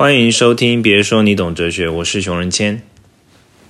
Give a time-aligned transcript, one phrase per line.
[0.00, 2.80] 欢迎收听，别说你懂哲学，我是熊仁谦。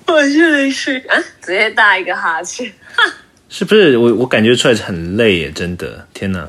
[0.06, 2.70] 我是雷旭啊，直接打一个哈欠。
[3.48, 5.50] 是不是我我感觉出来很累耶？
[5.50, 6.46] 真的，天哪！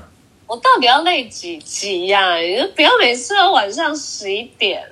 [0.47, 4.83] 我到底要累几集呀、你就不要每次都晚上十一点。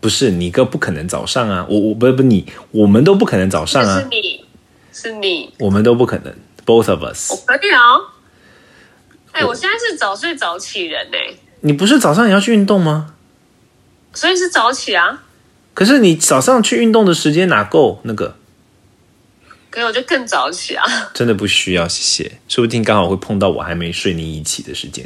[0.00, 4.44] 不是你哥不可能早上啊，我我不不你，我们都不可能早上啊是，你，
[4.92, 6.34] 是你，我们都不可能
[6.66, 7.30] ，both of us。
[7.30, 8.02] 我可以哦。
[9.30, 11.18] 哎、我现在是早睡早起人呢、
[11.60, 13.13] 你不是早上也要去运动吗？
[14.14, 15.22] 所以是早起啊。
[15.74, 18.00] 可是你早上去运动的时间哪够？
[18.04, 18.36] 那个
[19.70, 20.84] 可是我就更早起啊。
[21.12, 22.38] 真的不需要，谢谢。
[22.48, 25.04] 说不定刚好会碰到我还没睡你一起的时间。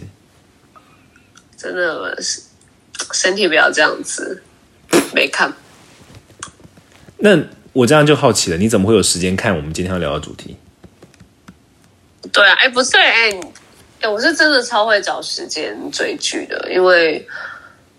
[1.56, 2.42] 真的是
[3.12, 4.42] 身体不要这样子，
[5.14, 5.52] 没看。
[7.18, 7.36] 那
[7.72, 10.56] 我这样就好奇了，你怎么会有时间看我们今天要聊的主题？
[12.30, 13.30] 对啊，哎，不是，哎、
[14.00, 17.26] 哎，我是真的超会找时间追剧的，因为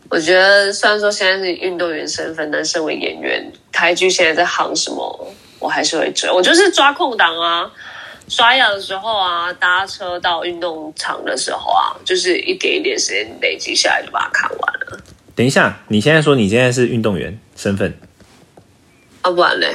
[0.10, 6.30] 我觉得虽然说现在是运动员身份，但身为演员，台剧现在在行什么，我还是会追。
[6.32, 7.70] 我就是抓空档啊，
[8.28, 15.00] 刷牙的时候啊，搭车到运动场的时候啊，就是一点一点时间累积下来，就把它看完了。
[15.36, 17.94] 等一下，你现在说你现在是运动员身份
[19.22, 19.74] 啊，不然嘞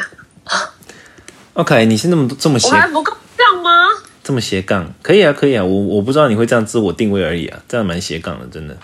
[1.52, 1.86] ，，OK？
[1.86, 3.86] 你是那么这么斜我还不够这样吗？
[4.24, 5.64] 这么斜杠，可以啊，可以啊。
[5.64, 8.76] 我我不知道你会这样自我定位而已啊，这样蛮斜杠的，真的。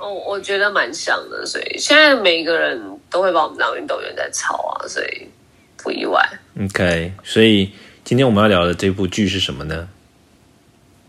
[0.00, 5.28] 哦，我觉得蛮像的，所以现在每一个人都会把我们当运动员在操啊，所以
[5.76, 6.26] 不意外。
[6.58, 9.88] OK，所以今天我们要聊的这部剧是什么呢？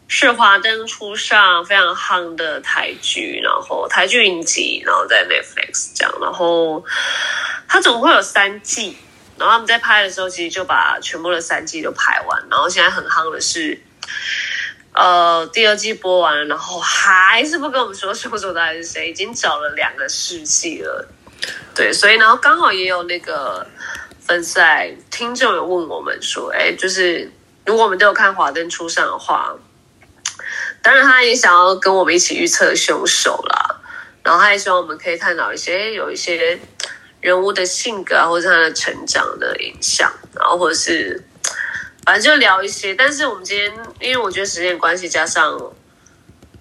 [0.10, 6.84] 是华灯初上非常夯的台剧，然后台剧影集，然后在 Netflix 这样，然后
[7.70, 8.98] 它总共会有三季，
[9.38, 13.82] 然后他们在拍的时候其实就把全部的三季都拍完，然后现在很夯的是，
[14.94, 21.08] 呃，第二季播完了，然后还是不跟我们说凶手到底是谁，已经找了两个世纪了，
[21.74, 23.66] 对，所以然后刚好也有那个
[24.20, 27.32] 粉丝在听众有问我们说，哎，就是
[27.66, 29.56] 如果我们都有看《华灯初上》的话。
[30.84, 33.80] 当然，他也想要跟我们一起预测凶手啦。
[34.24, 36.60] 然后他也希望我们可以探讨一些有一些
[37.20, 41.24] 人物的性格啊，或者他的成长的影响，然后或者是
[42.06, 42.94] 反正就聊一些。
[42.94, 45.58] 但是我们今天因为我觉得时间关系，加上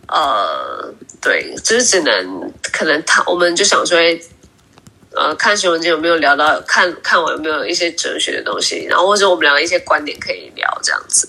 [0.08, 4.20] 呃，对，就是只能可能他我们就想说，诶
[5.12, 11.28] 呃，看新闻节有没有聊到看看我有没有一些哲学的东西，然后或者我们两个一些观点可以聊这样子。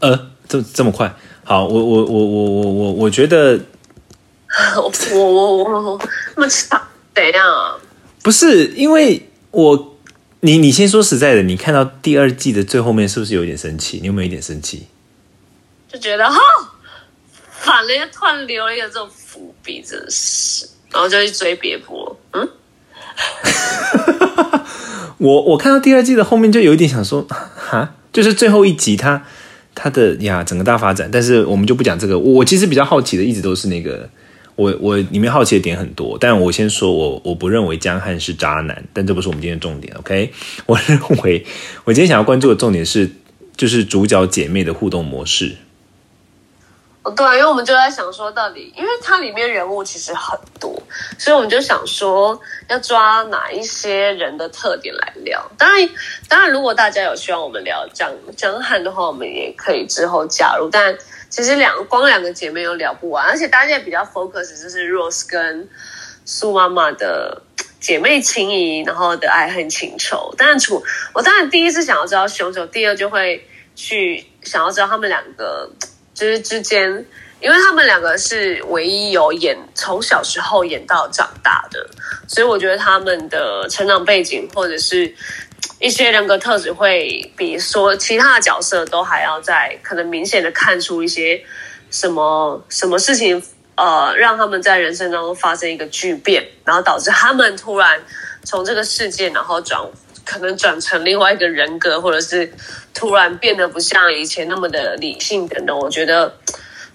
[0.00, 1.14] 呃，这这么快？
[1.44, 3.58] 好，我我我我我我我觉得
[4.76, 6.00] 我我我我我
[6.36, 6.80] 那么长，
[7.14, 7.76] 怎样啊？
[8.22, 9.93] 不是，因为我
[10.44, 13.98] 你你先说实在的，你看到第二季的最后面是不是有一点生气？
[14.02, 14.86] 你有没有一点生气？
[15.90, 16.38] 就觉得哈，
[17.50, 22.46] 反了，又突然留了一个这种伏笔，真的是，然后就去追别播，嗯，
[25.16, 27.26] 我我看到第二季的后面就有一点想说，
[27.56, 29.24] 哈，就是最后一集他
[29.74, 32.18] 他的呀整个大发展，但是我们就不讲这个。
[32.18, 34.10] 我其实比较好奇的一直都是那个，
[34.56, 40.32] 我我里面好奇的点很多，但我先说我我不认为江汉是渣男，但这不是我们今天重点，OK？
[40.66, 41.44] 我认为
[41.84, 43.10] 我今天想要关注的重点是，
[43.56, 45.56] 就是主角姐妹的互动模式。
[47.02, 50.82] 哦，对啊，因为我们就在想说，到底，因为它里面人物其实很多，
[51.18, 55.50] 所以我们就想说，要抓哪一些人的特点来聊。
[55.58, 55.86] 当然，
[56.30, 60.70] 当然，如果大家有希望我们聊江江汉的话，我们也可以之后加入。
[60.72, 60.96] 但
[61.34, 65.68] 其实两光两个姐妹又聊不完，而且大家也比较 focus 就是 Rose 跟
[66.24, 67.42] 苏妈妈的
[67.80, 70.32] 姐妹情谊，然后的爱恨情仇。
[70.38, 70.80] 当然，除
[71.12, 73.44] 我当然第一是想要知道凶手，第二就会
[73.74, 75.68] 去想要知道他们两个
[76.14, 77.04] 就是之间，
[77.40, 81.84] 因为他们两个是唯一有演从小时候演到长大的，
[82.28, 85.12] 所以我觉得他们的成长背景或者是
[85.84, 91.44] 一些人格特质会比说其他的角色都还要在可能明显的看出一些
[91.90, 93.42] 什么什么事情，
[93.74, 98.00] 呃，让他们在人生当中发生一个巨变，然后导致他们突然
[98.44, 99.78] 从这个事件，然后转
[100.24, 102.50] 可能转成另外一个人格，或者是
[102.94, 105.78] 突然变得不像以前那么的理性等等。
[105.78, 106.34] 我觉得，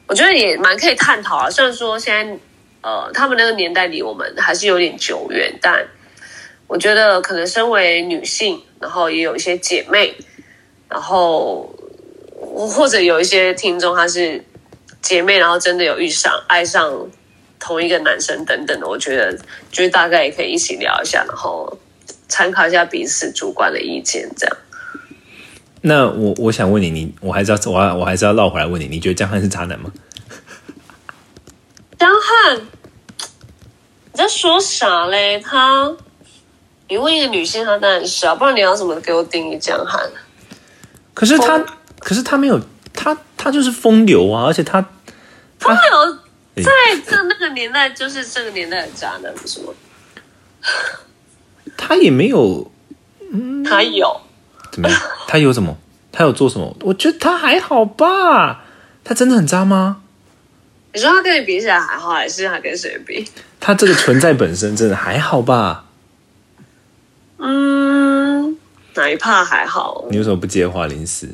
[0.08, 1.48] 我觉得也蛮可以探讨啊。
[1.48, 2.40] 虽然说现在
[2.82, 5.86] 呃，他们那个年代离我们还是有点久远，但
[6.66, 10.16] 我觉得可能身为女性，然后也有一些姐妹，
[10.88, 11.70] 然后
[12.36, 14.44] 或者有一些听众她是
[15.02, 17.08] 姐妹，然后真的有遇上爱上
[17.60, 19.38] 同一个男生等等的，我觉得
[19.72, 21.78] 就是大概也可以一起聊一下，然后
[22.28, 24.58] 参考一下彼此主观的意见，这样。
[25.82, 29.92] 那我我想问你，你我还是要我要我还是要绕回来问你，你觉得江汉是渣男吗？
[31.98, 35.40] 江汉，你在说啥嘞？
[35.40, 35.96] 他，
[36.90, 40.02] 你问一个女性，她当然是啊，不然你要怎么给我定义江汉？
[41.14, 41.64] 可是他，
[42.00, 42.60] 可是他没有，
[42.94, 44.82] 他他就是风流啊，而且他
[45.60, 46.72] 风流在
[47.06, 49.74] 这那个年代，就是这个年代的渣男，不是吗？
[51.78, 52.72] 他也没有
[53.32, 54.22] 嗯他有，
[54.72, 55.00] 怎么样？
[55.28, 55.78] 他有什么？
[56.12, 56.76] 他有做什么？
[56.82, 58.64] 我觉得他还好吧。
[59.04, 60.02] 他真的很渣吗？
[60.94, 63.30] 你说他跟你比起来还好，还是他跟谁比？
[63.60, 65.86] 他这个存在本身真的还好吧？
[67.40, 68.58] 嗯，
[68.96, 70.06] 哪一怕还好？
[70.12, 71.28] 你为什么不接话，林思？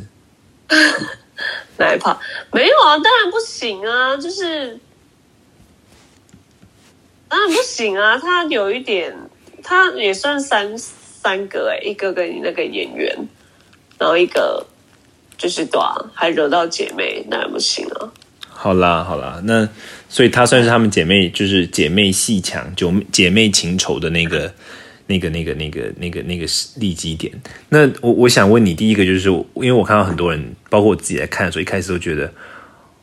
[1.77, 2.17] 哪一怕？
[2.51, 4.79] 没有啊，当然不行啊，就是
[7.27, 8.17] 当然不行啊。
[8.17, 9.15] 他有一点，
[9.63, 13.27] 他也算三三个哎、一个跟你那个演员，
[13.97, 14.65] 然后一个
[15.37, 18.11] 就是短啊，还惹到姐妹，那也不行啊。
[18.47, 19.67] 好啦，好啦，那
[20.07, 24.53] 所以她算是她们姐妹，就是姐妹戏强、就姐妹情仇的那个、
[25.07, 26.45] 那个、那个、那个、那个、那个
[26.77, 27.31] 利基点。
[27.69, 32.33] 那我我想问你，第一个就是，因为我看到很多人，包括我自己在看的时候，一开始都觉得，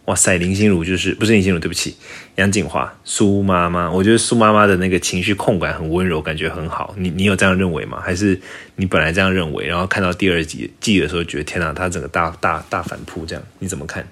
[0.06, 1.96] 哇塞，林心如就是不是林心如，对不起，
[2.36, 6.94] 杨锦华、苏妈妈，我觉得苏妈妈的那个情绪控管很温柔，感觉很好。
[6.98, 8.00] 你你有这样认为吗？
[8.04, 8.40] 还是
[8.76, 14.06] 你本来这样认为，然后看到第二季季的时候，觉得天哪，她整个大大大反扑，这样你怎么看？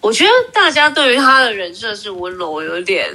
[0.00, 3.08] 我觉得大家对于他的人设是温柔，有点，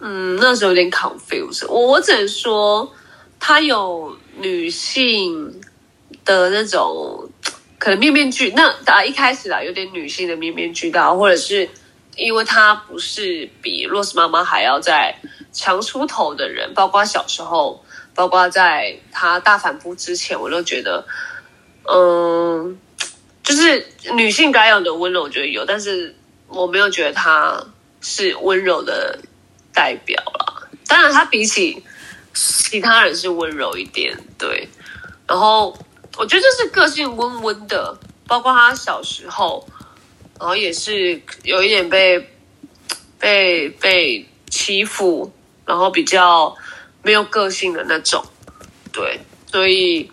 [0.00, 1.66] 嗯，那时候有点 confused。
[1.68, 2.92] 我我只能说，
[3.38, 5.60] 他有女性
[6.24, 7.28] 的那种
[7.78, 11.68] 可能面面俱那啊，一开始啊有点女性的面面俱到，或者是
[12.16, 15.14] 因为他不是比洛斯妈妈还要再
[15.52, 17.84] 强出头的人，包括小时候，
[18.14, 21.06] 包括在他大反扑之前，我都觉得，
[21.90, 22.78] 嗯。
[23.44, 26.14] 就是女性该有的温柔，我觉得有，但是
[26.48, 27.58] 我没有觉得她
[28.02, 29.18] 是温柔的
[29.72, 30.68] 代表啦。
[30.86, 31.82] 当然，他比起
[32.34, 34.68] 其他人是温柔一点，对。
[35.26, 35.76] 然后
[36.16, 39.68] 我觉得这是个性温温的，包括他小时候，
[40.38, 42.18] 然后也是有一点被
[43.18, 45.32] 被被欺负，
[45.64, 46.56] 然后比较
[47.02, 48.24] 没有个性的那种，
[48.92, 49.20] 对。
[49.50, 50.10] 所以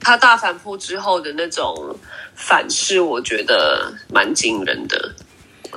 [0.00, 1.96] 他大反扑之后的那种。
[2.36, 5.14] 反噬我觉得蛮惊人的，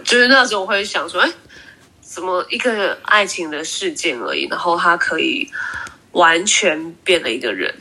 [0.03, 1.31] 就是那时候我会想说，哎，
[2.17, 5.47] 怎么一个爱情的事件而已，然后他可以
[6.13, 7.71] 完全变了一个人？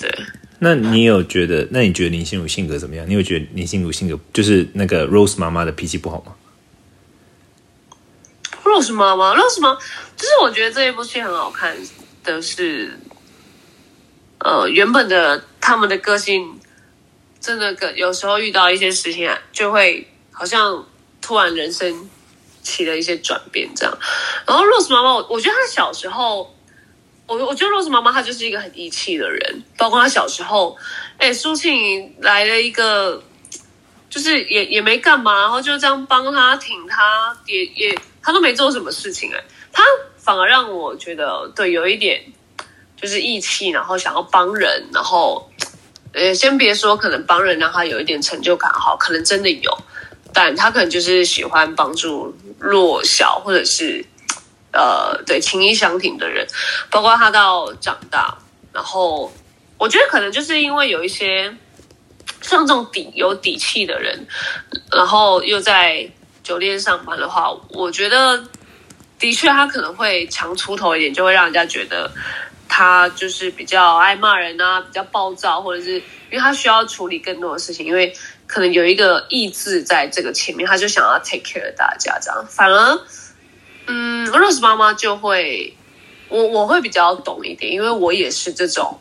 [0.00, 0.10] 对。
[0.58, 1.68] 那你有觉得？
[1.70, 3.06] 那你觉得林心如性格怎么样？
[3.06, 6.34] 你有觉得林心如性格就是那个 Rose 妈妈的脾气不好吗
[8.64, 9.74] ？Rose 妈妈，Rose 妈，
[10.16, 11.76] 就是我觉得这一部戏很好看
[12.24, 12.98] 的是，
[14.38, 16.58] 呃，原本的他们的个性。
[17.38, 20.86] 真的，个有时候遇到一些事情啊，就会好像
[21.20, 22.08] 突然人生
[22.66, 23.98] 起了一些转变这样。
[24.44, 26.52] 然后 Rose 妈妈，我我觉得她小时候，
[27.26, 30.76] 我我觉得 Rose 妈妈她就是一个很义气的人，包括她小时候，
[31.18, 33.22] 哎，苏庆来了一个，
[34.10, 39.82] 就是也也没干嘛，然后就这样帮他挺他，也也他都没做什么事情哎，他
[40.16, 42.20] 反而让我觉得对有一点
[43.00, 45.48] 就是义气，然后想要帮人，然后。
[46.12, 49.78] 呃，先别说可能帮人让他有一点成就感，好，可能真的有，
[50.36, 54.04] 但他可能就是喜欢帮助弱小或者是
[54.70, 56.46] 呃，对情谊相挺的人，
[56.90, 58.36] 包括他到长大，
[58.70, 59.32] 然后
[59.78, 61.56] 我觉得可能就是因为有一些
[62.42, 64.26] 像这种底有底气的人，
[64.92, 66.06] 然后又在
[66.42, 68.44] 酒店上班的话，我觉得
[69.18, 72.10] 的确他可能会强出头一点，就会让人家觉得。
[72.68, 78.12] 他就是比较爱骂人啊，比较暴躁，或者是因为他需要处理更多的事情，因为
[78.46, 82.46] 可能有一个意志在这个前面，他就想要 take care 大家这样。
[82.48, 82.98] 反而，
[83.86, 85.76] 嗯，Rose 妈妈就会，
[86.28, 88.98] 我我会比较懂一点，因为我也是这种。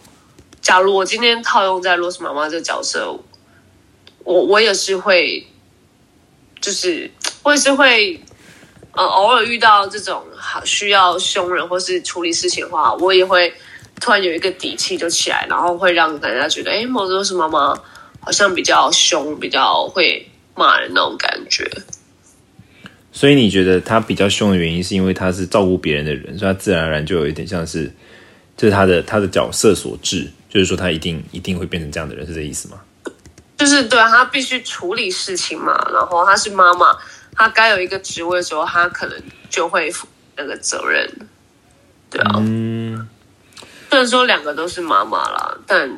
[0.61, 3.17] 假如我今天套用在 Rose 妈妈这个角色，
[4.23, 5.47] 我我也是会，
[6.59, 7.11] 就是
[7.43, 8.21] 我也是会。
[8.97, 10.23] 呃，偶尔遇到这种
[10.63, 13.53] 需要凶人或是处理事情的话，我也会
[13.99, 17.77] 突然有一个底气就起来，然后会让大家觉得，哎，某种是妈妈
[18.25, 21.69] 好像比较凶，比较会骂人那种感觉。
[23.11, 27.89] 所以你觉得他比较凶的原因，是因为他是照顾别人的人，所以他自然而然就有一点像是，
[28.57, 32.81] 这是他的他的角色所致，就是说他一定一定会变成这样的人，是这意思吗？
[33.57, 36.97] 就是对他必须处理事情嘛，然后他是妈妈。
[37.37, 41.05] 他该有一个职位的时候，他可能就会负那个责任，
[42.09, 42.35] 对啊。
[42.37, 43.09] 嗯，
[43.89, 45.89] 虽然说两个都是妈妈啦，但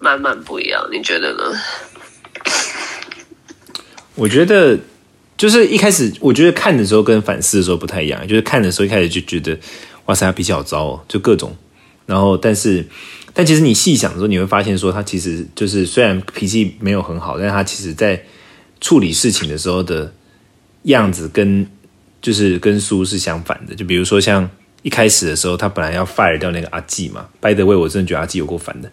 [0.00, 1.44] 慢慢不一样，你觉得呢？
[4.16, 4.78] 我觉得
[5.36, 9.56] 就是一开始我觉得看的时候跟反思的时候不太一样，就是看的时候一开始就觉得
[10.06, 11.56] 哇塞，他脾气好糟哦，就各种，
[12.06, 12.84] 然后但是
[13.32, 18.22] 但其实你细想的时候，你会发现说他其实就是虽然脾气没有很好，但他其实在
[18.80, 20.12] 处理事情的时候的
[20.84, 21.66] 样子跟
[22.20, 24.48] 就是跟苏是相反的，就比如说像
[24.82, 28.90] 一开始的时候，他本来要 fire 掉那个阿纪嘛，by the way，我真的觉得阿纪有够烦的，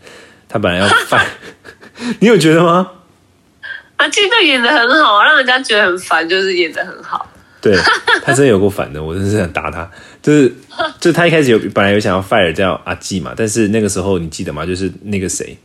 [0.50, 1.26] 他本来要 fire，
[2.20, 2.92] 你有觉得吗？
[3.98, 7.28] 阿纪都演的很好，让人家觉得很烦，就是演的很好。
[7.60, 7.76] 对
[8.24, 9.90] 他真的有够烦的，我真是想打他。
[10.22, 10.54] 就是，
[11.02, 14.66] 就是他一开始有本来有想要 fire 掉阿纪嘛，但是那个时候你记得吗？
[14.66, 15.58] 就是那个谁，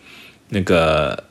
[0.48, 1.22] 那个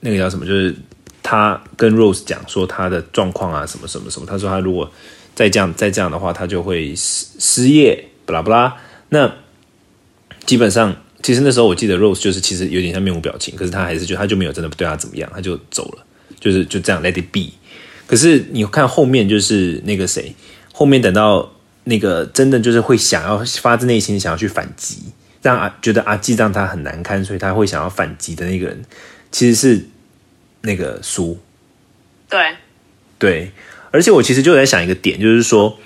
[0.00, 0.44] 那个叫什么？
[0.44, 0.74] 就是
[1.22, 4.26] 他跟 Rose 讲说他的状况啊，什么什么什么。
[4.26, 4.92] 他说他如果
[5.34, 8.76] 再这样再这样的话，他就会失失业，不拉不拉。
[9.08, 9.32] 那
[10.44, 16.04] 基本上，其实那时候我记得 Rose 就是其实有点像面无表情，可是他还是就他就没有真的对他怎么样，他就走了，
[16.40, 17.52] 就是就这样 let it be。
[18.06, 20.34] 可是你看后面就是那个谁，
[20.72, 21.52] 后面等到
[21.84, 24.98] 那个真的就是会想要发自内心想要去反击，
[25.40, 28.84] 让阿觉得阿纪让他很难堪，所以他会想要反击的那个人，
[29.30, 29.86] 其实是
[30.62, 31.38] 那个苏。
[32.28, 32.56] 对，
[33.18, 33.52] 对，
[33.90, 35.78] 而且我其实就在想一个点，就是说，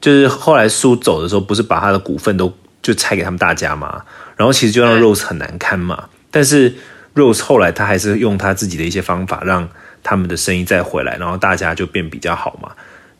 [0.00, 2.52] 就是后来苏走的时候，不是把他的股份都
[2.84, 4.04] 就拆给他们大家嘛，
[4.36, 6.10] 然后其实就让 Rose 很难堪嘛。
[6.30, 6.74] 但是
[7.14, 9.66] Rose 后来他还是用他自己的一些方法，让
[10.02, 12.70] 他们的生意再回来，然后大家就变比较好嘛。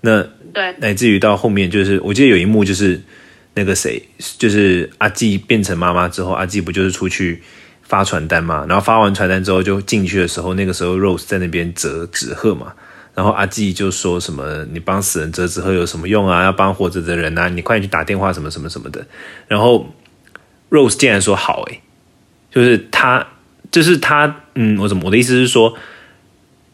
[0.02, 3.00] 那对，乃至于到后面，就是我记得有一幕就是
[3.54, 4.02] 那个谁，
[4.36, 7.42] 就是阿纪变成妈妈之后，阿纪不就是出去
[7.82, 8.66] 发传单嘛？
[8.68, 12.74] 然后发完传单之后就进去的时候，那个时候 Rose 在那边折纸鹤嘛，
[13.14, 16.42] 然后阿纪就说什么：“你帮死人折纸鹤有什么用啊？
[16.44, 19.06] 要帮活着的人啊，你快点去打电话什么什么什么的。”
[19.48, 19.94] 然后
[20.70, 21.80] Rose 竟然说好、欸，
[22.50, 23.26] 就是他，
[23.70, 25.76] 就是他，嗯，我怎么我的意思是说。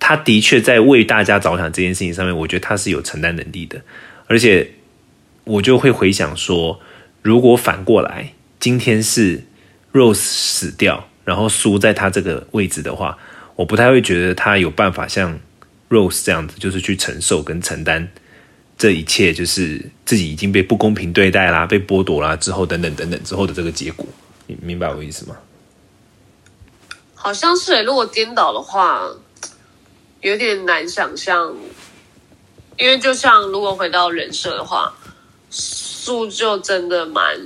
[0.02, 3.82] 他的确在为大家着想这件事情上面，我觉得他是有承担能力的，
[4.28, 4.73] 而且
[5.44, 6.80] 我就会回想说，
[7.20, 9.44] 如果反过来今天是
[9.92, 13.18] Rose 死掉，然后输在他这个位置的话，
[13.56, 15.38] 我不太会觉得他有办法像
[15.90, 18.11] Rose 这样子，就是去承受跟承担
[18.78, 24.06] 这一切，就是自己已经被不公平对待啦、被剥夺啦之后等等等等之后的这个结果，
[24.47, 25.37] 你明白我意思吗？
[27.14, 27.82] 好像是。
[27.82, 29.11] 如果颠倒的话，
[30.23, 31.54] 有点难想象。
[32.78, 34.94] 因为就像如果回到人设的话，
[35.50, 37.38] 素就真的蛮，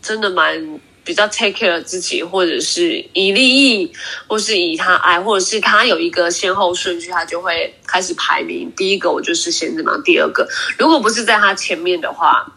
[0.00, 3.90] 真的蛮比较 take care 自己，或者是以利益，
[4.26, 8.70] 或是以他爱，或者是他有一个先后顺序，他就会开始排名。
[8.76, 10.46] 第一个我就是先怎么，第二个
[10.78, 12.52] 如果不是在他前面的话，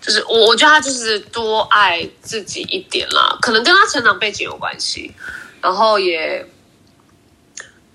[0.00, 5.10] 就是我我觉得他就是多爱自己一点啦，可能跟他成长背景有关系，
[5.60, 6.46] 然后也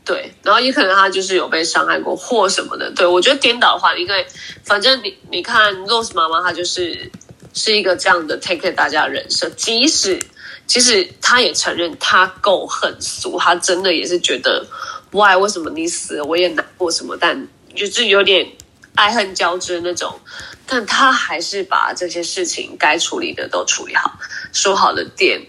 [0.03, 2.91] 对，然后也可能他就是有被伤害过或什么的。
[2.91, 4.27] 对我觉得颠倒的话，因为
[4.65, 7.10] 反正你你看 Rose 妈妈，她就是
[7.54, 10.20] 是一个这样的 take 大家人设，即使
[10.68, 14.66] 即使他也承认他够狠俗，他真的也是觉得
[15.12, 18.48] why 为什么你死我也难过什么，但就是有点
[18.96, 20.20] 爱恨交织那种。
[20.66, 24.18] 但他还是把这些事情该处理的都处理好，
[24.54, 25.46] 说好的店，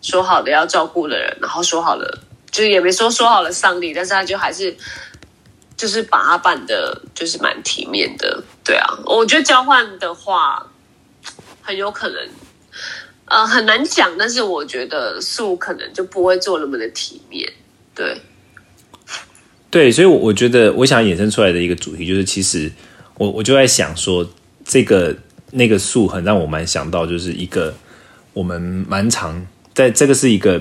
[0.00, 2.18] 说好的要照顾的人，然后说好了，
[2.50, 4.74] 就是也没说说好了丧礼，但是他就还是
[5.76, 8.42] 就是把他办的，就是蛮体面的。
[8.64, 10.66] 对啊，我觉得交换的话
[11.68, 12.18] 很有可能，
[13.26, 17.46] 呃，很难讲，但是我觉得树可能就不会做那么的体面。
[17.94, 18.18] 对，
[19.70, 22.72] 对，所以，我我觉得我想衍生出来的一个主题就是，其实
[23.18, 24.26] 我我就在想说，
[24.64, 25.14] 这个
[25.50, 27.74] 那个树很让我蛮想到，就是一个
[28.32, 28.58] 我们
[28.88, 30.58] 蛮常在这个是一个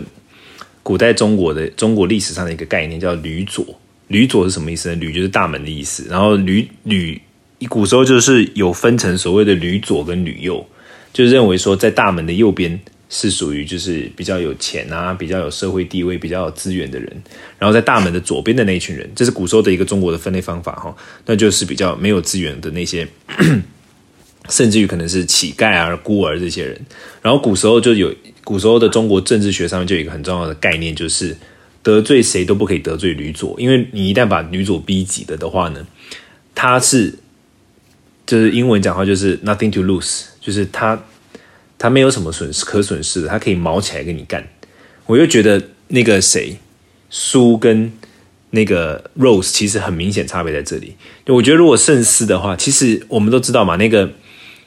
[0.84, 3.66] 古代中国的中国历史上的一个概念，叫吕左。
[4.10, 4.96] 吕左是什么意思呢？
[4.96, 7.22] 吕就是大门的意思，然后吕吕
[7.70, 10.68] 古时候就是有分成所谓的吕左跟吕右，
[11.18, 17.12] 就认为说在大门的右边是属于就是比较有钱啊，比较有社会地位、比较有资源的人，
[17.58, 20.96] 然后在大门的左边的那一群人，这是古时候的一个中国的分类方法哈，
[21.26, 23.08] 那就是比较没有资源的那些，
[24.48, 26.80] 甚至于可能是乞丐啊、孤儿这些人。
[27.24, 31.36] 然后古时候就有古时候的中国政治学上面就有一个很重要的概念，就是
[31.82, 35.84] 得罪谁都不可以得罪吕左，因为你一旦把吕左逼急了的话呢，
[36.54, 37.16] 他是
[38.28, 40.98] 就是英文讲话就是 nothing to lose，就是他
[41.78, 44.48] 他没有什么损失可损失的，他可以毛起来跟你干。
[45.06, 46.58] 我就觉得那个谁
[47.10, 47.92] 苏跟
[48.52, 50.96] 那个 Rose 其实很明显差别在这里。
[51.26, 54.10] 我觉得如果慎思的话，其实我们都知道嘛，那个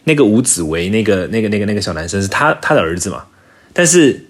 [0.05, 3.25] 那个吴子维那个那个那个那个小男生是他他的儿子嘛，
[3.73, 4.27] 但是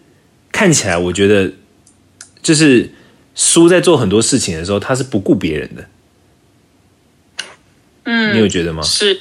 [0.53, 1.53] 看起来我觉得
[2.41, 2.93] 就是
[3.35, 5.89] 苏在做很多事情的时候，他是不顾别人的。
[8.05, 8.83] 嗯，你有觉得吗？
[8.83, 9.19] 是，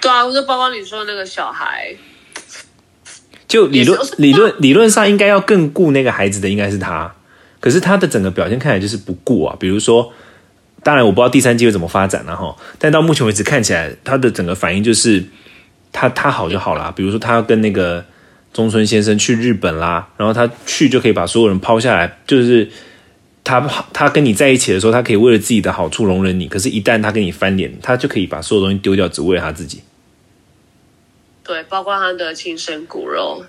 [0.00, 1.94] 对啊，就包括你说的那个小孩，
[3.46, 7.14] 就理论理论理论上应该要更顾那个孩子的应该是他，
[7.60, 9.54] 可是他的整个表现看起来就是不顾啊。
[9.60, 10.12] 比如说，
[10.82, 15.22] 当然我不知道第三季会怎么发展然、后，但到目前为止看起来他的整个反应就是
[15.92, 16.92] 他他好就好啦。
[16.96, 18.04] 比如说他要跟那个
[18.54, 22.70] 中村先生去日本啦，然后他去就可以把所有人抛下来，就是
[23.44, 23.60] 他
[23.92, 29.82] 他跟你在一起的时候，他可以为了自己的好处容忍你，可是一旦他跟你翻脸，他就可以把所有东西丢掉，只为了他自己。
[31.50, 33.44] 对，包括他的亲生骨肉，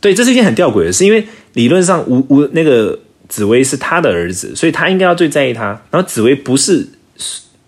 [0.00, 5.80] 对，这是一件很吊诡的事，因为理论上吴吴那个紫薇是他的儿子，所以他应该要最在意他。
[5.92, 6.88] 然后紫薇不是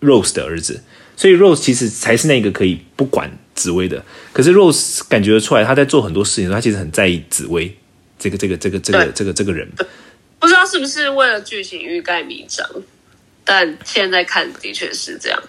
[0.01, 0.83] Rose 的儿子，
[1.17, 4.05] 所以 Rose 其实才是那个可以不管紫薇的。
[4.33, 7.73] 可是 Rose 感觉得出来，他在做很多事情他其实很在意紫薇
[8.19, 9.71] 这个这个这个这个对这个这个人。
[10.41, 12.69] 不知道是不是为了剧情欲盖弥彰，
[13.45, 15.41] 但现在看的确是这样。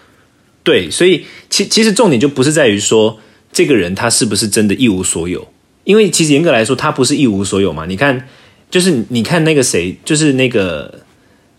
[0.62, 3.18] 对，所以其其实重点就不是在于说
[3.54, 5.48] 这个人他是不是真的一无所有，
[5.84, 7.86] 因为其实严格来说他不是一无所有嘛。
[7.86, 8.28] 你看，
[8.68, 11.02] 就是你看那个谁，就是那个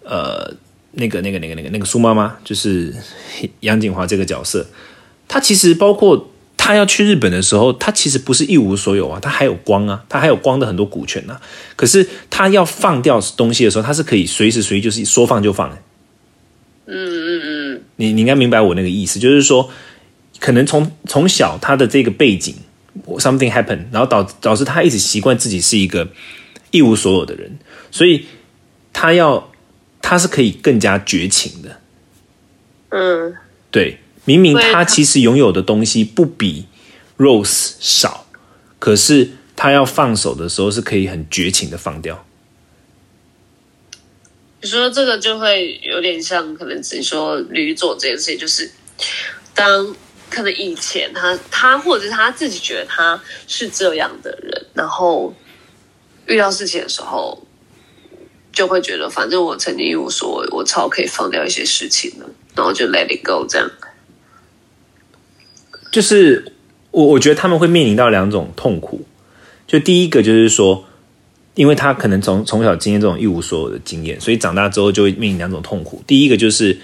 [0.03, 0.53] 呃
[0.91, 2.93] 那个那个那个那个那个苏妈妈，就是
[3.61, 4.67] 杨锦华这个角色，
[5.27, 11.39] 他其实包括他要去日本的时候，他其实不是一无所有啊，他还有光啊，他还有光的很多股权啊。
[11.77, 15.77] 可是他要放掉东西的时候，他是可以随时随地就是说放就放、欸
[16.87, 19.71] 嗯嗯嗯，你你应该明白我那个意思，就是说，
[20.45, 22.53] 可能从从小他的这个背景
[23.17, 26.07] ，something happen，然后导导致他一直习惯自己是一个
[26.69, 27.57] 一无所有的人，
[27.89, 28.27] 所以
[28.93, 29.51] 他要
[30.03, 31.81] 他是可以更加绝情的。
[32.89, 33.35] 嗯，
[33.71, 36.67] 对，明明对他他其实拥有的东西不比
[37.17, 38.27] Rose 少，
[38.77, 42.23] 可是他要放手的时候是可以很绝情的放掉。
[44.61, 48.71] 你说这个就会有点像，可能只说驴左这件事情，就是
[49.55, 49.95] 当
[50.35, 55.33] 可能以前他他或者是他自己觉得他是这样的人，然后
[56.25, 57.41] 遇到事情的时候，
[58.51, 63.71] 就会觉得反正我曾经一无所有，我超可以放掉一些事情的，然后就 let it go 这样。
[65.89, 66.51] 就是
[66.91, 69.05] 我我觉得他们会面临到两种痛苦，
[69.65, 70.83] 就第一个就是说，
[71.53, 76.03] 因为他可能从从小经验这种一无所有的经验，所以长大之后就会面临两种痛苦。
[76.05, 76.77] 第一个就是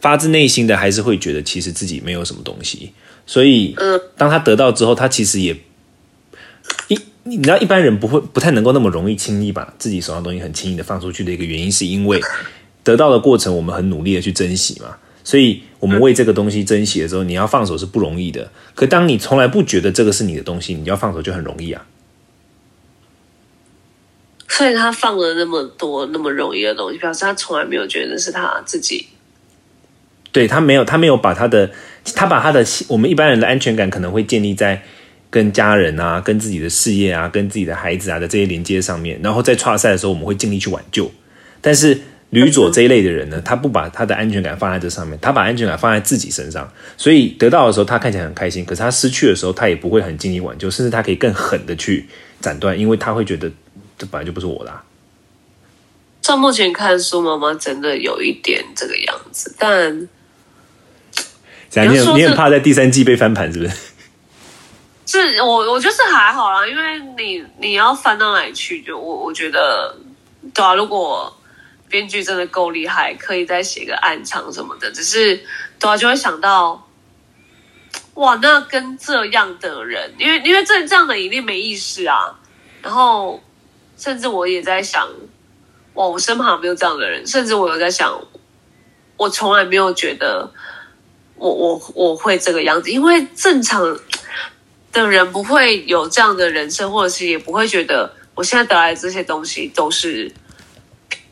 [0.00, 2.92] 发自内心的还是会觉得其实自己没有什么东西，
[3.26, 5.54] 所以嗯当他得到之后，他其实也
[6.88, 12.20] 一你知道一般人不会不太能够那么容易轻易把自己手上的东西很轻易的放出去的一个原因，是因为
[12.82, 18.50] 得到的过程我们很努力的去珍惜嘛，所以我们为这个东西珍惜的时候，你要放手是不容易的。
[18.74, 21.84] 可当你从来不觉得这个是你的东西，你要放手就很容易啊。
[24.48, 29.06] 所以他放了那么多那么容易的东西，表示他从来没有觉得是他自己。
[30.32, 31.70] 对他没有，他没有把他的，
[32.14, 34.82] 他把他的我们一般人的安全感可能会建立在
[35.28, 41.10] 跟家人啊、跟自己的事业啊、跟自己的孩子啊的这些连接上面，然后在跨赛的时候，我们会尽力去挽救。
[41.60, 52.06] 但是吕佐这一类的人呢，他不把他的安全感放在这上面，他把安全感放在自己身上，所以得到的时候他看起来很开心，可是他失去的时候，他也不会很尽力挽救，甚至他可以更狠的去
[52.40, 53.50] 斩断，因为他会觉得
[53.98, 54.72] 这本来就不是我的、
[56.22, 60.08] 照目前看，苏妈妈真的有一点这个样子，但
[61.70, 61.94] 怎样？
[61.94, 63.72] 你你很怕在第三季被翻盘，是不是？
[65.06, 69.96] 是我我就是还好啦，因为你你要翻到哪里去，就我我觉得，
[70.54, 71.36] 对啊，如果
[71.88, 75.36] 编剧真的够厉害，可以再写个暗场什么的，只是
[75.80, 76.86] 对啊，就会想到，
[78.14, 82.38] 哇，那跟这样的人，因为因为这这样的一定没意思啊，
[82.80, 83.42] 然后
[83.96, 85.08] 甚至我也在想，
[85.94, 88.16] 哇，我身旁有没有这样的人，甚至我有在想，
[89.16, 90.48] 我从来没有觉得
[91.40, 93.98] 我我我会这个样子，因为正常
[94.92, 100.30] 的人不会有这样的人生，或者是也不会觉得我现在得来的这些东西都是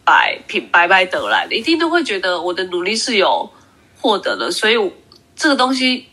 [0.05, 3.51] 白平白白得来的，一定都会觉得我的努力是有
[4.01, 4.77] 获得的，所以
[5.37, 6.07] 这个东西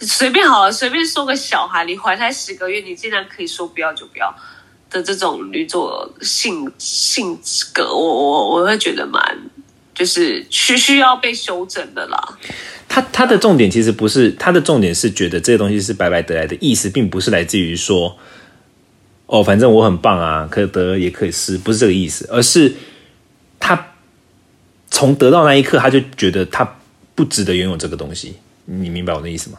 [0.00, 4.34] 随便好了，随便说个小孩，你怀胎十个月，你竟然可以说不要就不要
[4.90, 7.38] 的这种女作性性
[7.72, 9.38] 格，我我我会觉得蛮
[9.94, 12.36] 就是需需要被修正的啦。
[12.88, 18.16] 他他的重点其实不是他的重点是觉得这个东西是白白得来的意思，并不是来自于说，
[19.26, 22.74] 哦，反正我很棒啊，可得也可以失，不是这个意思，而是
[23.60, 23.92] 他
[24.90, 26.78] 从得到那一刻，他就觉得他
[27.14, 28.36] 不值得拥有这个东西。
[28.64, 29.58] 你明白我的意思吗？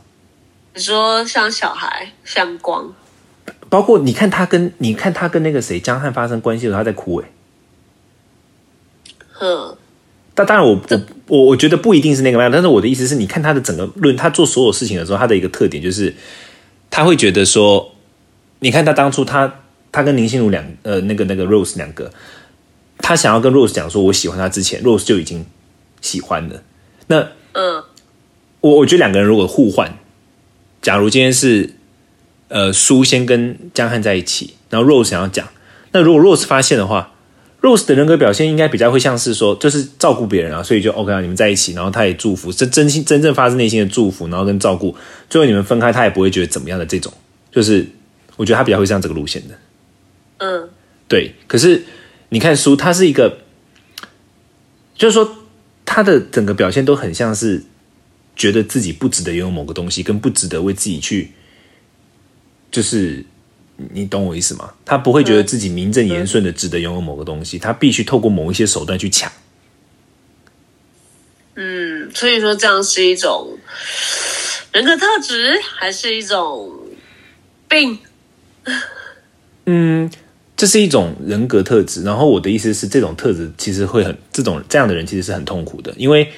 [0.76, 2.94] 你说像小孩像光，
[3.70, 7.28] 包括你看他跟你看他跟那个谁江汉发生关系的时候，他在哭诶、
[9.42, 9.76] 嗯，
[10.39, 16.15] 但当然我，我我我觉得不一定是那个样，但是我的意思是你看他的整个论，他做所有事情的时候，他的一个特点就是
[16.89, 17.93] 他会觉得说，
[18.60, 19.54] 你看他当初他
[19.91, 22.10] 他跟林心如两呃那个那个 Rose 两个，
[22.99, 25.45] 他想要跟 Rose 讲说我喜欢他之前，Rose 就已经
[25.99, 26.63] 喜欢了。
[27.08, 27.19] 那
[27.52, 27.84] 嗯，
[28.62, 29.97] 我我觉得两个人如果互换，
[30.82, 31.73] 假如今天是
[32.47, 35.49] 呃苏先跟江汉在一起，然后 Rose 想要讲，
[35.91, 37.12] 那如果 Rose 发现的话
[37.62, 44.95] ，Rose 的人格表现应该比较会像是说，就是照顾别人啊，所以就 OK 啊，你们在一起，然后他也祝福，真真心真正发自内心的祝福，然后跟照顾，
[45.30, 47.12] 最后你们分开，他也不会觉得怎么样的这种，
[47.52, 47.88] 就是
[48.38, 49.58] 我觉得他比较会像这个路线的，
[50.38, 50.69] 嗯，
[51.08, 51.36] 对。
[51.48, 51.84] 可是
[52.30, 53.39] 你看书，他是一个，
[54.95, 55.38] 就是说
[55.86, 57.63] 他的整个表现都很像是
[58.36, 61.32] 觉得自己不值得拥有某个东西，跟不值得为自己去，
[62.72, 63.26] 就是
[63.94, 64.72] 你懂我意思吗？
[64.86, 69.32] 他不会觉得自己名正言顺的值得拥有某个东西，他必须透过某一些手段去抢。
[71.56, 73.58] 嗯，所以说这样是一种
[74.72, 76.72] 人格特质，还是一种
[77.68, 78.00] 病？
[79.65, 80.10] 嗯，
[80.56, 82.04] 这是一种人格特质。
[82.04, 86.32] 然后我的意思是，这种特质其实会很这种这样的人其实是很痛苦的，因为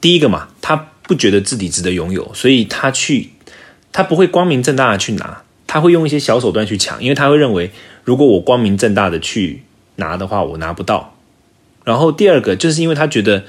[0.00, 3.30] 第一个嘛，他不觉得自己值得拥有，所以他去
[3.92, 7.70] 他不会光明正大的去拿，他会用一些小手段去抢，因为他会认为，
[8.02, 9.62] 如果我光明正大的去
[9.96, 11.14] 拿的话，我拿不到。
[11.84, 13.44] 然后第二个就是因为他觉得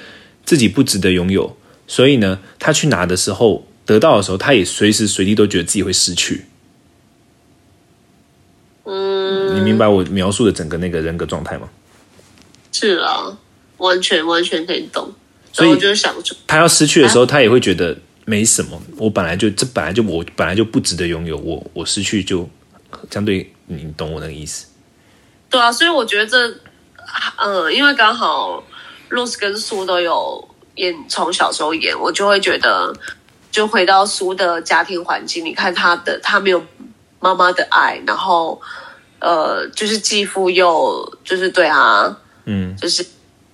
[0.46, 6.46] 自己不值得拥有，所以呢，他去拿的时候得到的时候，他也随时随地都觉得自己会失去。
[8.84, 11.70] 嗯，你明白我描述的整个那个人格状态吗？
[12.72, 13.38] 是啊，
[13.78, 15.12] 完全完全可以懂。
[15.52, 17.98] 所以就想说，他要失去的时候，他也会觉得
[18.30, 18.80] 没什么。
[18.96, 22.48] 我本来就这本来就我本来就不值得拥有，我我失去就
[23.10, 24.68] 相对你懂我那个意思。
[25.50, 26.56] 对啊，所以我觉得这，
[27.38, 28.64] 嗯，因为刚好
[29.10, 32.94] Rose 跟苏都有演，从小时候演，我就会觉得，
[33.50, 36.64] 就回到苏的家庭环境，你看他的他没有
[37.20, 38.62] 妈妈的爱，然后
[39.20, 42.16] 呃，就是继父又就是对他，
[42.46, 43.04] 嗯，就是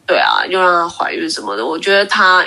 [0.06, 2.46] 对啊，又让她怀孕什么的，我觉得他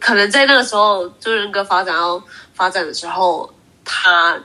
[0.00, 2.22] 可能在那个时候，就是人格发展要
[2.54, 3.52] 发展的时候，
[3.84, 4.38] 他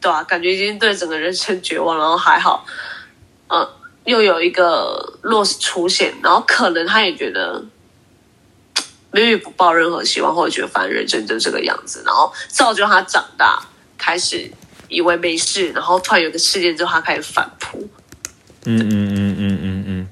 [0.00, 2.66] 对啊，感觉已经对整个人生绝望，然后还好，
[3.48, 3.68] 呃，
[4.04, 7.64] 又有一个 Rose 出现，然后可能他也觉得。
[9.16, 13.62] maybe 不抱任何希望，或者觉得反正人生就这个样子，然后造就他长大，
[13.96, 14.50] 开始
[14.88, 17.88] 以为没事，然后突然有个事件之后，他开始反扑。
[18.64, 19.53] 嗯嗯嗯嗯，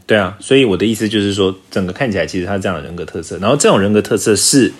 [0.06, 4.72] 对啊，所以我的意思就是说，整个看起来其实他这样的人格特色，然后这种人格特色是，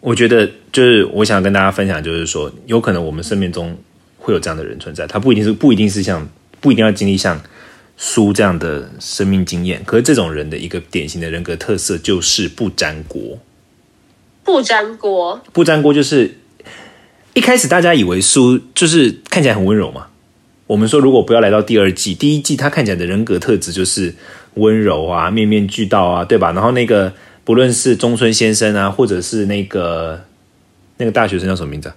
[0.00, 3.76] 我觉得就是我想跟大家分享，就是说，有可能我们生命中
[4.16, 6.26] 会有这样的人存在，他不一定是不一定是像
[6.60, 7.38] 不一定要经历像
[7.96, 13.38] 苏这样的生命经验，可是这种人的一个典型的人格特色就是不粘锅。
[14.44, 16.38] 不粘锅，不粘锅就是
[17.34, 20.06] 一开始大家以为苏就是看起来很温柔嘛。
[20.68, 24.14] 我们说如果不要来到第二季，第一季他看起来的人格特质就是
[24.54, 26.52] 温柔啊、面面俱到啊，对吧？
[26.52, 30.22] 然后那个不论是中村先生啊，或者是那个
[30.98, 31.96] 那个大学生叫什么名字、啊？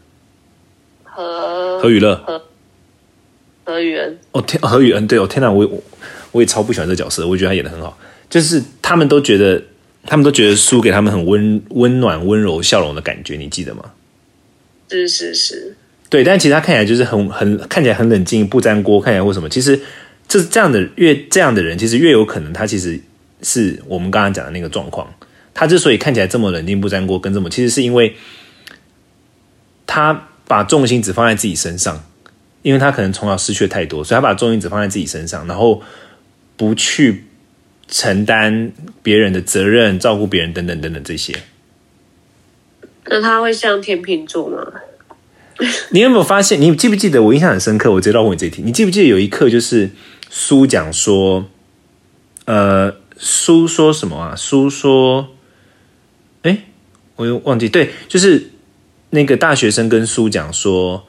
[1.04, 2.42] 何何雨乐。
[3.64, 5.84] 何宇恩，哦天，何雨恩，对哦，天哪，我我
[6.32, 7.96] 我也超不喜欢这个角色，我觉得他演的很好，
[8.30, 9.64] 就是他们都觉得
[10.04, 13.92] 他们都觉得苏给他们很温温暖、温柔、笑容的感觉，你记得吗？
[14.90, 15.78] 是是是，
[16.12, 19.48] 对，但其实他看起来就是很很看起来很冷静，不沾锅，看起来为什么？
[19.48, 19.80] 其实
[20.28, 23.00] 这这样的越这样的人，其实越有可能他其实
[23.42, 25.12] 是我们刚刚讲的那个状况。
[25.54, 28.14] 他之所以看起来这么冷静不沾锅，跟这么其实是因为
[29.88, 32.04] 他把重心只放在自己身上，
[32.62, 35.82] 因为他可能从小失去太多，所以他把重心只放在自己身上，然后
[36.58, 37.24] 不去
[37.88, 41.34] 承担别人的责任、照顾别人等等等等这些。
[43.06, 44.81] 那他会像天秤座吗？
[45.92, 46.60] 你有没有发现？
[46.60, 47.22] 你记不记得？
[47.22, 47.92] 我印象很深刻。
[47.92, 48.62] 我直接到问你这一题。
[48.66, 49.92] 你记不记得有一刻就是
[50.30, 51.46] 苏讲说，
[52.46, 54.36] 呃，苏说什么啊？
[54.36, 55.36] 苏说，
[56.42, 56.64] 哎，
[57.16, 57.70] 我又忘记。
[57.70, 58.50] 对，就是
[59.12, 61.06] 那个大学生跟苏讲说，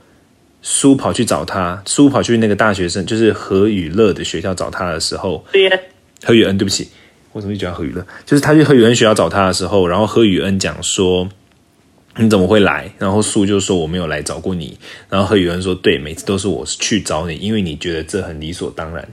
[0.60, 5.70] 苏跑去找他，苏跑去那个大学生，就是何雨乐的学校找他的时候，对，
[6.24, 6.88] 何雨恩，对不起，
[7.32, 8.06] 我怎么就叫何雨乐？
[8.26, 11.28] 就是他去何雨恩学校找他的时候，然后何雨恩讲说。
[12.16, 12.92] 你怎么会来？
[12.98, 14.78] 然后树就说我没有来找过你。
[15.08, 19.08] 然后何宇恩说对，每次都是我去找你，因为你觉得这很理所当然。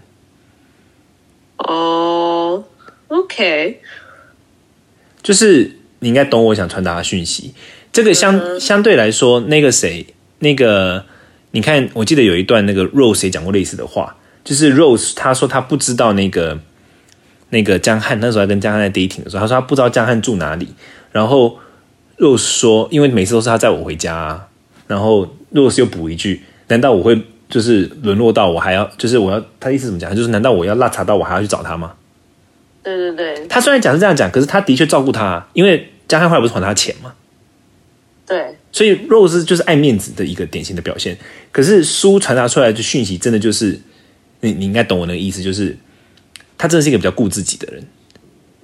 [1.57, 2.63] 哦
[3.07, 3.81] ，OK，
[5.21, 7.53] 就是你应该懂我想传达的讯息。
[7.91, 10.05] 这个相相对来说，那个谁，
[10.39, 11.05] 那个
[11.51, 16.59] 你看，我记得有一段那个 Rose 也讲过类似的话，就是 Rose 他说他不知道那个
[17.49, 20.67] 那个江汉那时候还跟江汉在 dating 的时候，他说他不知道江汉住哪里，
[21.11, 21.57] 然后
[22.19, 24.47] Rose 说，因为每次都是他载我回家、啊，
[24.87, 30.15] 然后 Rose 又补一句，难道我会就是沦落到我还要就是我要他的意思怎么讲？
[30.15, 31.93] 就是难道我要落差到我还要去找他吗？
[32.81, 37.13] 对对对他虽然讲是这样讲，可是他的确照顾他、啊，因为江汉后来不是还他钱吗，
[38.25, 41.17] 对，所以 Rose 就是爱面子的一个典型的表现。
[41.51, 43.79] 可是书传达出来的讯息，真的就是
[44.39, 45.77] 你你应该懂我那个意思，就是
[46.57, 47.87] 他真的是一个比较顾自己的人，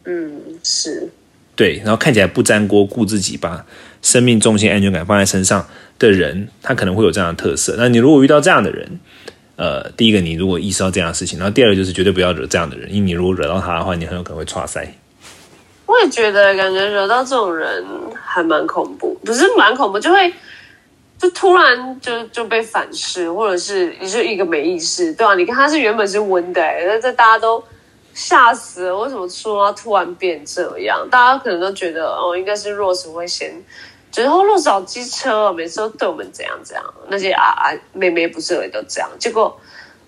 [0.06, 1.10] 嗯，是，
[1.56, 3.66] 对，然后看起来不沾锅顾自己，把
[4.02, 5.66] 生命重心、安全感放在身上
[5.98, 7.76] 的人，他可能会有这样的特色。
[7.78, 9.00] 那你如果遇到这样的人，
[9.56, 14.86] 呃，第一个你如果意识到这样的事情，然后第二个就是绝对不要惹这样的人，因为你如果惹到他的话，你很有可能会岔塞。
[15.86, 17.84] 我也觉得感觉惹到这种人
[18.22, 20.34] 还蛮恐怖，不是蛮恐怖，就会
[21.18, 27.64] 就突然就就被反噬，或者是你就一个没意识，对啊，你看他是原本是温的、欸，那这大家都
[28.16, 31.08] 吓死了，为什么说他突然变这样？
[31.12, 33.54] 大家可能都觉得哦，应该是 Rose 会先。
[34.12, 39.10] 觉得哦，洛好机车，每次都对我们怎样怎样，那些啊啊妹妹不是也都这样？
[39.20, 39.60] 结果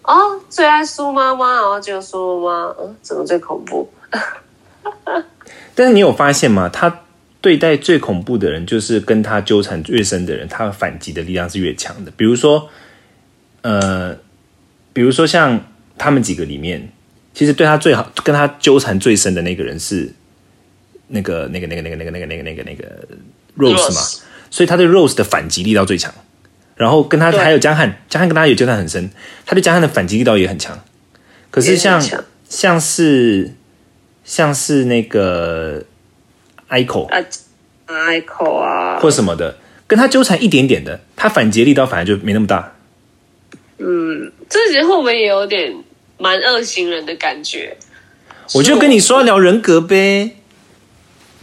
[0.04, 3.90] 哦，最爱苏妈妈，然后就苏妈妈，嗯，怎么最恐怖？
[5.76, 6.70] 但是你有发现吗？
[6.70, 7.02] 他
[7.42, 12.12] 对待最恐怖的人，就是跟他纠缠越深的人，他反击的力量是越强的。
[12.16, 12.70] 比如说，
[13.64, 14.16] 呃，
[14.94, 15.60] 比如说像
[15.98, 16.90] 他们几个里面，
[17.38, 20.12] 其实对他最好、跟他纠缠最深的那个人是
[21.10, 23.08] 那个、那个、那个、那个、那个、那个、那个、那个、那个
[23.56, 24.02] Rose 嘛，
[24.50, 26.12] 所以他对 Rose 的反击力道最强。
[26.76, 29.12] 然后跟他还有江汉，江汉跟他也纠缠很深，
[29.46, 30.84] 他对江汉的反击力道也很强。
[31.52, 32.02] 可是像
[32.50, 33.54] 像是
[34.24, 35.84] 像是那个
[36.72, 37.24] Ico 啊
[37.88, 42.74] ，Ico 啊，或什么的，跟他纠缠一点点的，他反击力道反而就没那么大。
[43.78, 45.72] 嗯这节后面也有点
[46.18, 47.78] 蛮恶行人的感觉。
[48.54, 50.38] 我就跟你说要聊人格呗，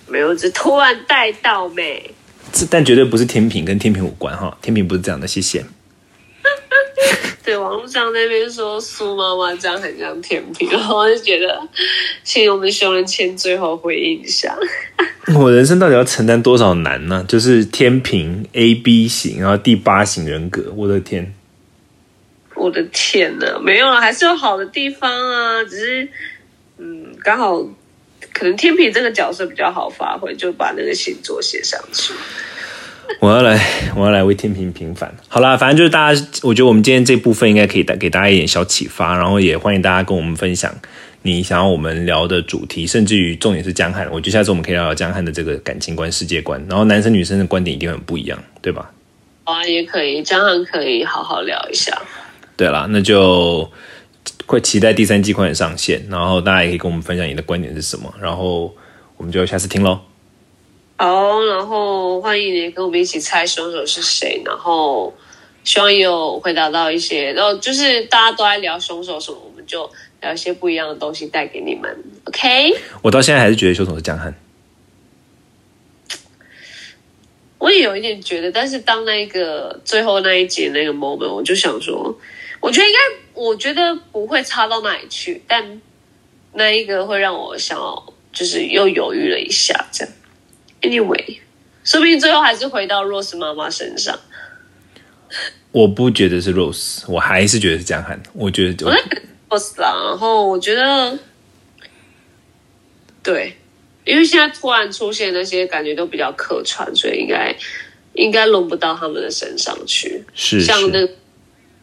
[0.09, 2.11] 没有，只突然带到没。
[2.53, 5.65] 这但绝对不是天平，跟天平无关哈，天平不是这样的，谢谢。
[7.45, 11.61] 对，网络上那边说苏妈妈这样很像天平，然后我就觉得，
[12.23, 14.57] 请我们熊仁谦最后回应一下。
[15.37, 17.23] 我人生到底要承担多少难呢？
[17.29, 21.35] 就是天平 A B 型，然后第八型人格，我的天！
[22.65, 26.09] 我的天呐，没有啊，还是有好的地方啊，只是
[26.79, 27.61] 嗯，刚好
[28.33, 32.15] 可能天平这个角色比较好发挥，就把那个星座写上去。
[33.21, 33.61] 我要来，
[33.95, 35.15] 我要来为天平平反。
[35.29, 40.75] 好啦，反正就是大家，我觉得我们今天这部分应该可以带给大家一点小启发，然后也欢迎大家跟我们分享
[41.21, 44.09] 你想要我们聊的主题，甚至于重点是江汉。
[44.11, 48.91] 我觉得下次我们可以聊聊江汉的这个感情观、世界观，然后男生女生的观点一定很不一样，对吧？
[49.45, 52.01] 啊，也可以，江汉可以好好聊一下。
[52.57, 53.71] 对啦，那就
[54.47, 58.75] 会期待第三季快点上线，然后大家也可以跟我们分享你的观点是什么，然后
[59.17, 60.01] 我们就下次听喽。
[60.97, 65.13] 好，然后欢迎你跟我们一起猜凶手是谁，然后
[65.65, 69.91] 希望也有回答到一些，然后就是大家都在聊凶手什么，我们就
[70.21, 72.05] 聊一些不一样的东西带给你们。
[72.27, 74.33] OK，我到现在还是觉得凶手是江汉。
[77.59, 82.15] 我也有一点觉得，但是当那个最后那一节那个 moment，我就想说，
[82.65, 82.99] 我觉得应该，
[83.35, 85.83] 我觉得不会差到哪里去，但
[86.55, 90.15] 那一个会让我想要，就是又犹豫了一下，这样。
[90.81, 91.41] Anyway，
[91.85, 94.19] 说不定最后还是回到 Rose 妈妈身上。
[95.73, 98.19] 我不觉得是 Rose，我还是觉得是江汉。
[98.33, 98.99] 我觉得我在
[99.51, 101.19] Rose 啦，然后我觉得，
[103.23, 103.59] 对，
[104.07, 107.55] 因为现在突然出现那些感觉都比较客串，所以应该
[108.15, 110.25] 应该轮不到他们的身上去。
[110.33, 111.07] 是是像那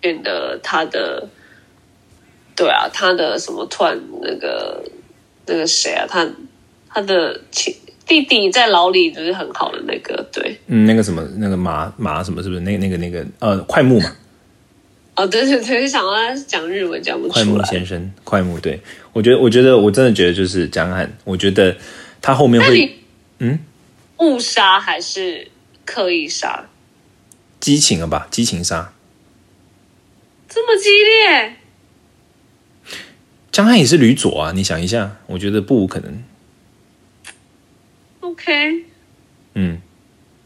[0.02, 1.30] 变得他的，
[2.56, 4.84] 对啊，他的什么突然那个
[5.46, 6.28] 那个谁啊，他
[6.90, 7.74] 他的亲
[8.06, 12.60] 弟弟在牢里就是很好的那个，对，嗯，那个什么，那个马马什么，是不是？
[12.62, 14.14] 那那个那个呃，快木嘛，
[15.16, 18.60] 哦，对对对，想到他讲日文讲不快木出来，先生，快木。
[18.60, 18.82] 对
[19.14, 21.78] 我觉得，我觉得我真的觉得就是江汉，我觉得
[22.22, 22.98] 他后面会
[23.40, 23.60] 嗯
[24.18, 25.48] 误杀还是
[25.86, 26.66] 刻意杀？
[27.62, 28.28] 激情了吧？
[28.32, 28.92] 激情杀，
[30.54, 31.56] 这么激烈？
[33.54, 36.24] 江汉也是吕左啊，你想一下，我觉得不无可能。
[38.20, 38.84] OK，
[39.56, 39.80] 嗯，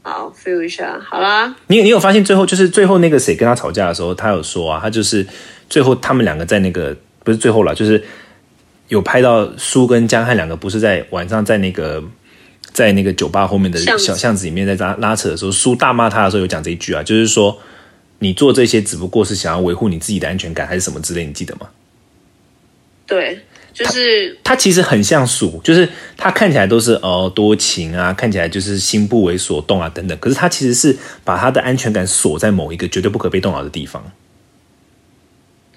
[0.04, 5.26] 好，feel 一下，好啦，你你有发现最后就是最后那个谁跟他吵架的时候，他有说啊，他就是
[5.68, 8.04] 最后他们两个在那个不是最后了，就是
[8.90, 12.04] 有拍到苏跟江汉两个不是在晚上在那个
[12.74, 17.60] 在那个酒吧后面的小巷子里面在拉拉扯的时候，苏大骂他的时候有讲这一句啊，就是说
[18.20, 21.70] 你做这些只不过是想要维护你自己的安全感还是什么之类，你记得吗？
[23.08, 23.40] 对，
[23.72, 30.18] 就是他其实很像鼠，就是他看起来都是哦多情啊，看起来就是心不为所动啊等等。
[30.20, 34.04] 可是他其实是把他的安全感锁在某一个绝对不可被动摇的地方。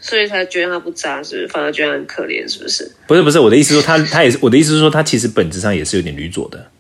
[0.01, 1.49] 所以才觉得他不渣，是不是？
[1.49, 2.91] 反而觉得很可怜，是不是？
[3.07, 6.71] 不是不是，我的意思说他他也是我的意思是说他其实本质上也是有点驴左的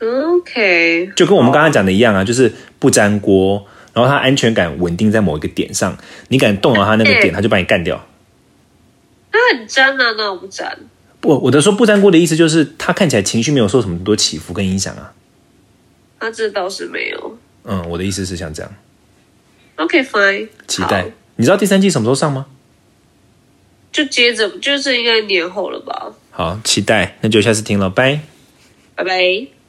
[0.00, 5.96] ，OK，就跟我们刚刚讲的一样啊，就是不粘锅，然后他安全感稳定在某一个点上，
[6.28, 8.06] 你敢动摇他那个点，嗯他就把你干掉。
[9.30, 10.78] 他很粘啊，那我不粘。
[11.20, 15.12] 不，我的说不粘锅的意思就是他看起来情绪没有受什么多起伏跟影响啊。
[16.18, 17.38] 他这倒是没有。
[17.64, 18.74] 嗯，我的意思是像这样
[19.76, 21.06] ，OK，fine，、期待。
[21.36, 22.46] 你知道第三季什么时候上吗？
[23.92, 26.12] 就接着就是应该年后了吧？
[26.30, 28.20] 好，期待，那就下次听了，拜。
[28.94, 29.61] 拜拜。